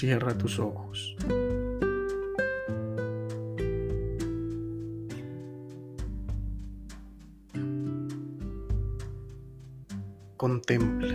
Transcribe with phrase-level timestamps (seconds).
[0.00, 1.14] Cierra tus ojos.
[10.38, 11.14] Contempla.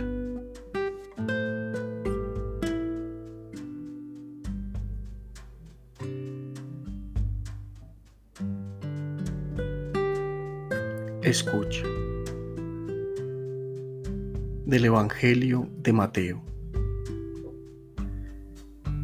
[11.22, 11.82] Escucha.
[14.64, 16.55] Del Evangelio de Mateo.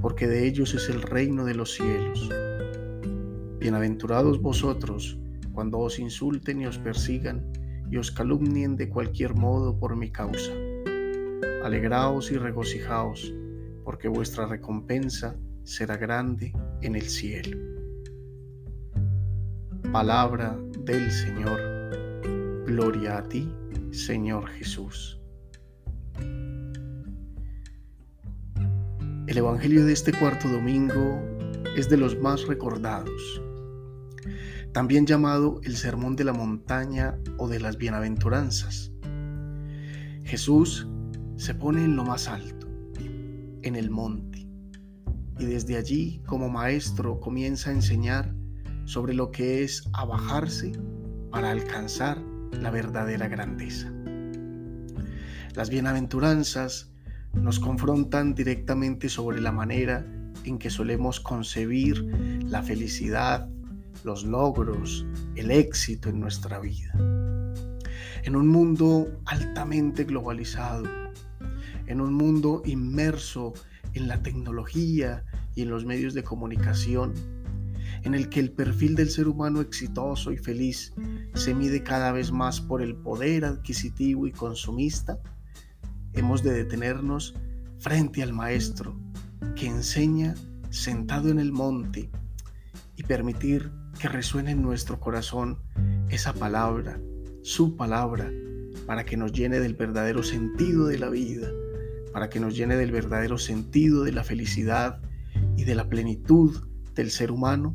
[0.00, 2.28] porque de ellos es el reino de los cielos.
[3.58, 5.18] Bienaventurados vosotros
[5.52, 7.50] cuando os insulten y os persigan
[7.90, 10.52] y os calumnien de cualquier modo por mi causa.
[11.64, 13.32] Alegraos y regocijaos,
[13.84, 17.58] porque vuestra recompensa será grande en el cielo.
[19.92, 21.60] Palabra del Señor.
[22.66, 23.48] Gloria a ti,
[23.90, 25.23] Señor Jesús.
[29.34, 31.20] El Evangelio de este cuarto domingo
[31.76, 33.42] es de los más recordados,
[34.70, 38.92] también llamado el Sermón de la Montaña o de las Bienaventuranzas.
[40.22, 40.86] Jesús
[41.36, 42.68] se pone en lo más alto,
[43.62, 44.46] en el monte,
[45.40, 48.32] y desde allí como maestro comienza a enseñar
[48.84, 50.70] sobre lo que es abajarse
[51.32, 53.92] para alcanzar la verdadera grandeza.
[55.56, 56.93] Las bienaventuranzas
[57.36, 60.06] nos confrontan directamente sobre la manera
[60.44, 62.04] en que solemos concebir
[62.44, 63.48] la felicidad,
[64.02, 65.06] los logros,
[65.36, 66.92] el éxito en nuestra vida.
[68.22, 70.84] En un mundo altamente globalizado,
[71.86, 73.52] en un mundo inmerso
[73.94, 75.24] en la tecnología
[75.54, 77.12] y en los medios de comunicación,
[78.02, 80.92] en el que el perfil del ser humano exitoso y feliz
[81.34, 85.18] se mide cada vez más por el poder adquisitivo y consumista,
[86.14, 87.34] hemos de detenernos
[87.78, 88.98] frente al Maestro
[89.56, 90.34] que enseña
[90.70, 92.10] sentado en el monte
[92.96, 95.58] y permitir que resuene en nuestro corazón
[96.08, 97.00] esa palabra,
[97.42, 98.30] su palabra,
[98.86, 101.48] para que nos llene del verdadero sentido de la vida,
[102.12, 105.00] para que nos llene del verdadero sentido de la felicidad
[105.56, 107.72] y de la plenitud del ser humano,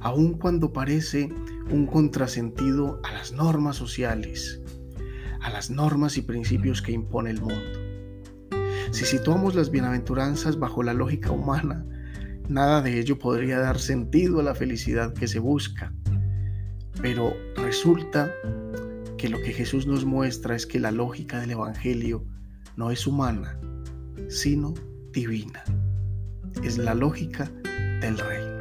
[0.00, 1.28] aun cuando parece
[1.70, 4.60] un contrasentido a las normas sociales,
[5.40, 7.86] a las normas y principios que impone el mundo.
[8.90, 11.84] Si situamos las bienaventuranzas bajo la lógica humana,
[12.48, 15.92] nada de ello podría dar sentido a la felicidad que se busca.
[17.02, 18.32] Pero resulta
[19.18, 22.24] que lo que Jesús nos muestra es que la lógica del Evangelio
[22.76, 23.58] no es humana,
[24.28, 24.74] sino
[25.12, 25.62] divina.
[26.62, 27.50] Es la lógica
[28.00, 28.56] del reino.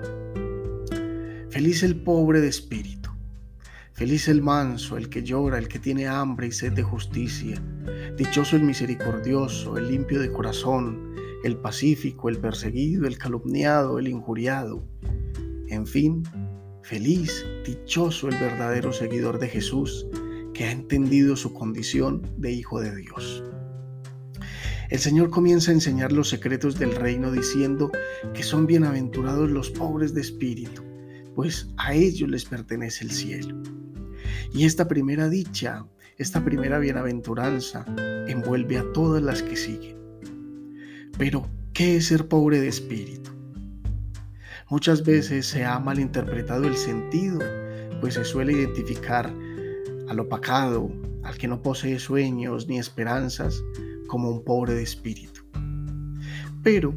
[1.50, 2.95] Feliz el pobre de espíritu
[3.96, 7.64] Feliz el manso, el que llora, el que tiene hambre y sed de justicia.
[8.18, 14.86] Dichoso el misericordioso, el limpio de corazón, el pacífico, el perseguido, el calumniado, el injuriado.
[15.70, 16.24] En fin,
[16.84, 20.06] feliz, dichoso el verdadero seguidor de Jesús,
[20.54, 23.46] que ha entendido su condición de Hijo de Dios.
[24.90, 27.94] El Señor comienza a enseñar los secretos del reino diciendo
[28.34, 30.84] que son bienaventurados los pobres de espíritu,
[31.36, 33.62] pues a ellos les pertenece el cielo.
[34.54, 35.86] Y esta primera dicha,
[36.18, 37.86] esta primera bienaventuranza,
[38.28, 39.98] envuelve a todas las que siguen.
[41.18, 43.32] Pero, ¿qué es ser pobre de espíritu?
[44.70, 47.40] Muchas veces se ha malinterpretado el sentido,
[48.02, 49.32] pues se suele identificar
[50.08, 50.92] al opacado,
[51.24, 53.62] al que no posee sueños ni esperanzas,
[54.08, 55.42] como un pobre de espíritu.
[56.64, 56.96] Pero,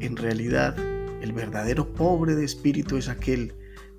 [0.00, 0.76] en realidad,
[1.22, 3.54] el verdadero pobre de espíritu es aquel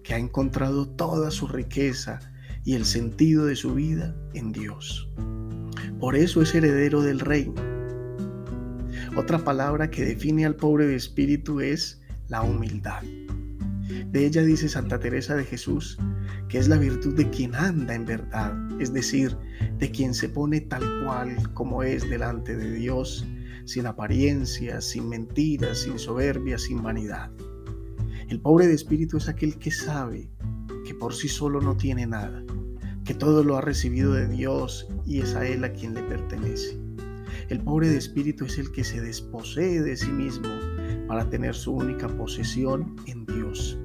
[0.09, 2.19] que ha encontrado toda su riqueza
[2.65, 5.07] y el sentido de su vida en Dios.
[6.00, 7.53] Por eso es heredero del reino.
[9.15, 13.03] Otra palabra que define al pobre de espíritu es la humildad.
[14.07, 16.00] De ella dice Santa Teresa de Jesús
[16.47, 18.51] que es la virtud de quien anda en verdad,
[18.81, 19.38] es decir,
[19.77, 23.27] de quien se pone tal cual como es delante de Dios,
[23.65, 27.29] sin apariencias, sin mentiras, sin soberbia, sin vanidad.
[28.30, 30.30] El pobre de espíritu es aquel que sabe
[30.86, 32.44] que por sí solo no tiene nada,
[33.04, 36.80] que todo lo ha recibido de Dios y es a Él a quien le pertenece.
[37.50, 40.48] El pobre de espíritu es el que se desposee de sí mismo
[41.08, 43.80] para tener su única posesión en Dios.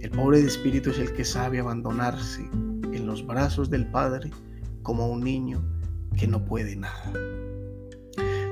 [0.00, 4.32] El pobre de espíritu es el que sabe abandonarse en los brazos del Padre
[4.82, 5.64] como un niño
[6.16, 7.12] que no puede nada.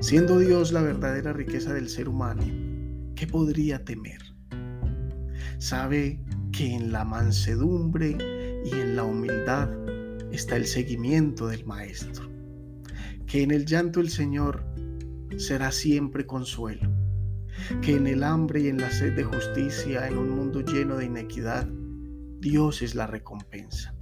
[0.00, 2.44] Siendo Dios la verdadera riqueza del ser humano,
[3.16, 4.29] ¿qué podría temer?
[5.60, 6.18] Sabe
[6.50, 8.18] que en la mansedumbre
[8.64, 9.70] y en la humildad
[10.32, 12.28] está el seguimiento del Maestro,
[13.26, 14.64] que en el llanto el Señor
[15.36, 16.90] será siempre consuelo
[17.82, 21.06] que en el hambre y en la sed de justicia, en un mundo lleno de
[21.06, 21.66] inequidad,
[22.40, 23.94] Dios es la recompensa.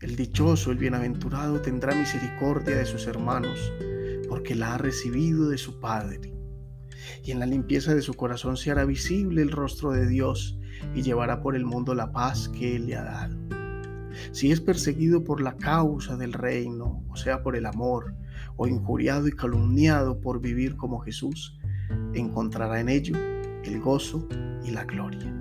[0.00, 3.72] El dichoso, el bienaventurado, tendrá misericordia de sus hermanos,
[4.28, 6.31] porque la ha recibido de su Padre.
[7.24, 10.58] Y en la limpieza de su corazón se hará visible el rostro de Dios
[10.94, 13.36] y llevará por el mundo la paz que Él le ha dado.
[14.32, 18.14] Si es perseguido por la causa del reino, o sea, por el amor,
[18.56, 21.58] o injuriado y calumniado por vivir como Jesús,
[22.14, 23.16] encontrará en ello
[23.64, 24.28] el gozo
[24.64, 25.32] y la gloria.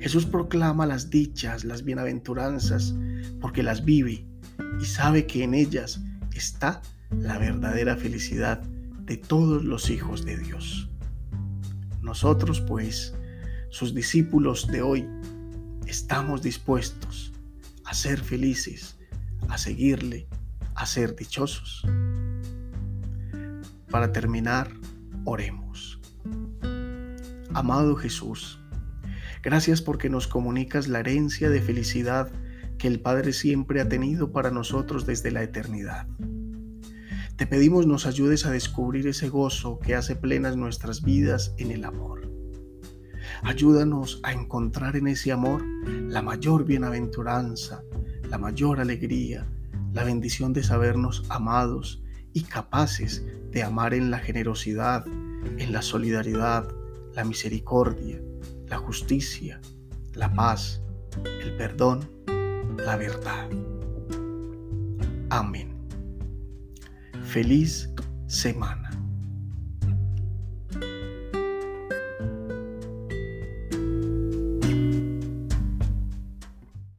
[0.00, 2.94] Jesús proclama las dichas, las bienaventuranzas,
[3.40, 4.26] porque las vive
[4.80, 6.02] y sabe que en ellas
[6.34, 8.62] está la verdadera felicidad
[9.04, 10.88] de todos los hijos de Dios.
[12.00, 13.14] Nosotros, pues,
[13.70, 15.08] sus discípulos de hoy,
[15.86, 17.32] estamos dispuestos
[17.84, 18.98] a ser felices,
[19.48, 20.26] a seguirle
[20.74, 21.84] a ser dichosos.
[23.90, 24.70] Para terminar,
[25.24, 26.00] oremos.
[27.54, 28.58] Amado Jesús,
[29.42, 32.30] gracias porque nos comunicas la herencia de felicidad
[32.78, 36.08] que el Padre siempre ha tenido para nosotros desde la eternidad.
[37.42, 41.84] Te pedimos nos ayudes a descubrir ese gozo que hace plenas nuestras vidas en el
[41.84, 42.30] amor.
[43.42, 47.82] Ayúdanos a encontrar en ese amor la mayor bienaventuranza,
[48.30, 49.44] la mayor alegría,
[49.92, 56.68] la bendición de sabernos amados y capaces de amar en la generosidad, en la solidaridad,
[57.12, 58.22] la misericordia,
[58.68, 59.60] la justicia,
[60.14, 60.80] la paz,
[61.42, 62.08] el perdón,
[62.76, 63.50] la verdad.
[65.28, 65.71] Amén.
[67.32, 67.88] Feliz
[68.28, 68.81] semana.